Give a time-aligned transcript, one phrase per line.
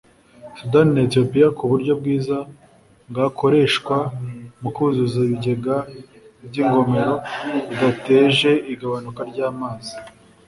[0.57, 2.37] Sudan na Ethiopia ku buryo bwiza
[3.09, 3.97] bwakoreshwa
[4.61, 5.75] mu kuzuza ibigega
[6.47, 7.15] by’ingomero
[7.69, 9.93] bidateje igabanuka ry’amazi